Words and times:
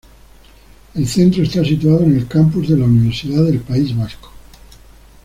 El 0.95 1.07
centro 1.07 1.43
está 1.43 1.63
situado 1.63 1.99
en 2.05 2.17
el 2.17 2.27
campus 2.27 2.69
de 2.69 2.75
la 2.75 2.85
Universidad 2.85 3.43
del 3.43 3.59
País 3.59 3.95
Vasco. 3.95 4.31